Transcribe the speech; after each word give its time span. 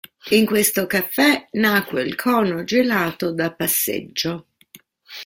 In 0.31 0.47
questo 0.47 0.87
caffè 0.87 1.49
nacque 1.51 2.01
il 2.01 2.15
cono 2.15 2.63
gelato 2.63 3.31
da 3.33 3.53
passeggio. 3.53 4.47